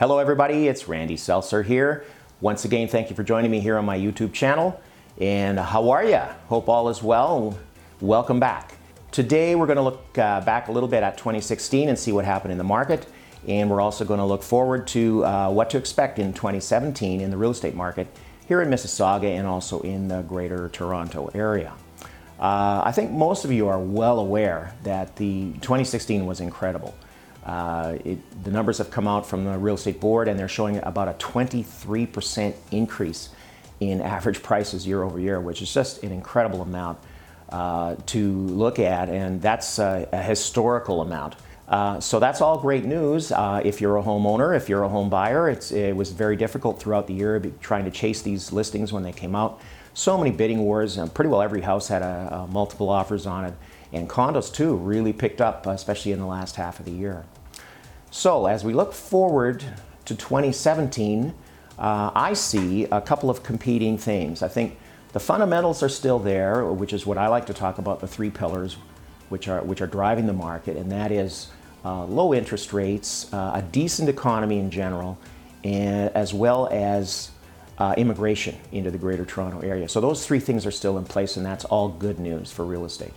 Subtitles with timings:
[0.00, 0.66] Hello, everybody.
[0.66, 2.06] It's Randy Seltzer here.
[2.40, 4.80] Once again, thank you for joining me here on my YouTube channel.
[5.20, 6.22] And how are you?
[6.48, 7.58] Hope all is well.
[8.00, 8.78] Welcome back.
[9.10, 12.24] Today, we're going to look uh, back a little bit at 2016 and see what
[12.24, 13.08] happened in the market.
[13.46, 17.30] And we're also going to look forward to uh, what to expect in 2017 in
[17.30, 18.06] the real estate market
[18.48, 21.74] here in Mississauga and also in the greater Toronto area.
[22.38, 26.94] Uh, I think most of you are well aware that the 2016 was incredible.
[27.50, 30.76] Uh, it, the numbers have come out from the real estate board and they're showing
[30.84, 33.30] about a 23% increase
[33.80, 36.96] in average prices year over year, which is just an incredible amount
[37.48, 41.34] uh, to look at, and that's a, a historical amount.
[41.66, 43.32] Uh, so that's all great news.
[43.32, 47.08] Uh, if you're a homeowner, if you're a home buyer, it was very difficult throughout
[47.08, 49.60] the year trying to chase these listings when they came out.
[49.92, 53.44] So many bidding wars, and pretty well every house had a, a multiple offers on
[53.44, 53.54] it.
[53.92, 57.24] And condos too really picked up, especially in the last half of the year.
[58.10, 59.64] So as we look forward
[60.04, 61.32] to 2017,
[61.78, 64.42] uh, I see a couple of competing themes.
[64.42, 64.76] I think
[65.12, 68.30] the fundamentals are still there, which is what I like to talk about, the three
[68.30, 68.76] pillars
[69.28, 71.48] which are, which are driving the market, and that is
[71.84, 75.16] uh, low interest rates, uh, a decent economy in general,
[75.62, 77.30] and as well as
[77.78, 79.88] uh, immigration into the Greater Toronto Area.
[79.88, 82.84] So those three things are still in place, and that's all good news for real
[82.84, 83.14] estate.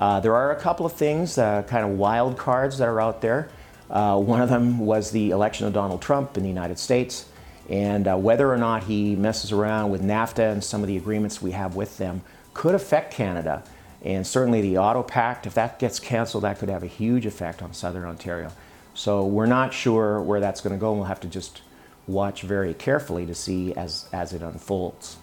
[0.00, 3.20] Uh, there are a couple of things, uh, kind of wild cards that are out
[3.20, 3.50] there.
[3.90, 7.28] Uh, one of them was the election of Donald Trump in the United States,
[7.68, 11.40] and uh, whether or not he messes around with NAFTA and some of the agreements
[11.40, 13.62] we have with them could affect Canada.
[14.02, 17.62] And certainly the Auto Pact, if that gets canceled, that could have a huge effect
[17.62, 18.52] on Southern Ontario.
[18.92, 21.62] So we're not sure where that's going to go, and we'll have to just
[22.06, 25.16] watch very carefully to see as, as it unfolds.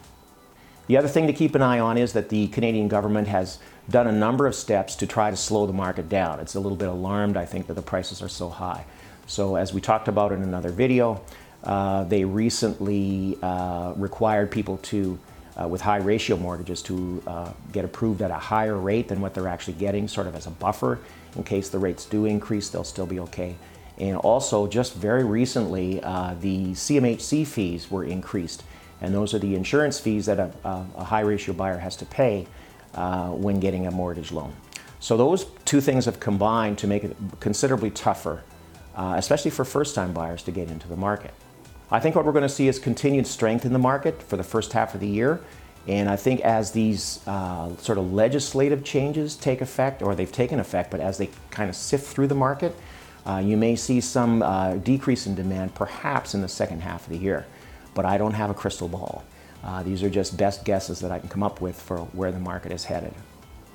[0.88, 4.08] The other thing to keep an eye on is that the Canadian government has done
[4.08, 6.40] a number of steps to try to slow the market down.
[6.40, 8.86] It's a little bit alarmed, I think, that the prices are so high.
[9.28, 11.22] So as we talked about in another video,
[11.64, 15.20] uh, they recently uh, required people to,
[15.62, 19.34] uh, with high ratio mortgages, to uh, get approved at a higher rate than what
[19.34, 21.00] they're actually getting, sort of as a buffer.
[21.36, 23.56] In case the rates do increase, they'll still be okay.
[23.98, 28.64] And also, just very recently, uh, the CMHC fees were increased.
[29.02, 30.52] And those are the insurance fees that a,
[30.96, 32.48] a high ratio buyer has to pay
[32.94, 34.54] uh, when getting a mortgage loan.
[35.00, 38.44] So those two things have combined to make it considerably tougher,
[38.96, 41.34] uh, especially for first-time buyers to get into the market.
[41.90, 44.44] I think what we're going to see is continued strength in the market for the
[44.44, 45.42] first half of the year.
[45.88, 50.60] And I think as these uh, sort of legislative changes take effect, or they've taken
[50.60, 52.76] effect, but as they kind of sift through the market,
[53.26, 57.10] uh, you may see some uh, decrease in demand perhaps in the second half of
[57.10, 57.46] the year.
[57.94, 59.24] But I don't have a crystal ball.
[59.64, 62.40] Uh, these are just best guesses that I can come up with for where the
[62.40, 63.14] market is headed.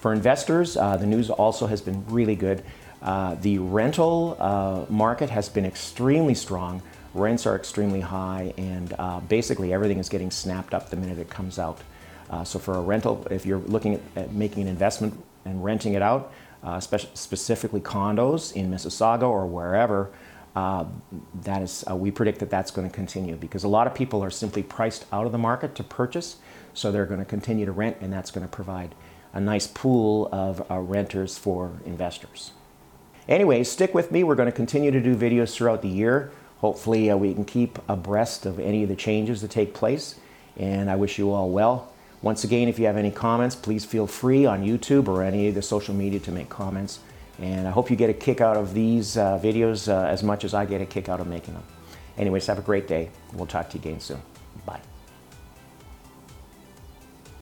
[0.00, 2.62] For investors, uh, the news also has been really good.
[3.02, 6.82] Uh, the rental uh, market has been extremely strong.
[7.14, 11.30] Rents are extremely high, and uh, basically everything is getting snapped up the minute it
[11.30, 11.80] comes out.
[12.28, 15.94] Uh, so for a rental, if you're looking at, at making an investment and renting
[15.94, 16.32] it out,
[16.80, 20.10] specifically condos in Mississauga or wherever,
[20.56, 20.86] uh,
[21.42, 24.24] that is, uh, we predict that that's going to continue because a lot of people
[24.24, 26.36] are simply priced out of the market to purchase,
[26.72, 28.94] so they're going to continue to rent, and that's going to provide
[29.34, 32.52] a nice pool of uh, renters for investors.
[33.28, 34.24] Anyway, stick with me.
[34.24, 36.32] We're going to continue to do videos throughout the year.
[36.60, 40.14] Hopefully, uh, we can keep abreast of any of the changes that take place,
[40.56, 41.92] and I wish you all well.
[42.22, 45.54] Once again, if you have any comments, please feel free on YouTube or any of
[45.54, 47.00] the social media to make comments.
[47.40, 50.44] And I hope you get a kick out of these uh, videos uh, as much
[50.44, 51.64] as I get a kick out of making them.
[52.16, 53.10] Anyways, have a great day.
[53.34, 54.22] We'll talk to you again soon.
[54.64, 54.80] Bye.